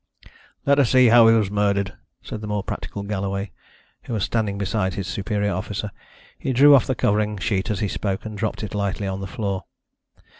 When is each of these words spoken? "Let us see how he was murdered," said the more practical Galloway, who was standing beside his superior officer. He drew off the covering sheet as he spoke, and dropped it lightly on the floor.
"Let 0.65 0.79
us 0.79 0.89
see 0.89 1.09
how 1.09 1.27
he 1.27 1.35
was 1.35 1.51
murdered," 1.51 1.93
said 2.23 2.41
the 2.41 2.47
more 2.47 2.63
practical 2.63 3.03
Galloway, 3.03 3.51
who 4.05 4.13
was 4.13 4.23
standing 4.23 4.57
beside 4.57 4.95
his 4.95 5.05
superior 5.05 5.53
officer. 5.53 5.91
He 6.39 6.53
drew 6.53 6.73
off 6.73 6.87
the 6.87 6.95
covering 6.95 7.37
sheet 7.37 7.69
as 7.69 7.81
he 7.81 7.87
spoke, 7.87 8.25
and 8.25 8.35
dropped 8.35 8.63
it 8.63 8.73
lightly 8.73 9.05
on 9.05 9.21
the 9.21 9.27
floor. 9.27 9.65